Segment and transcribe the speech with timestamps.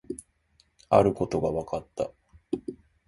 [0.89, 2.11] あることが分かった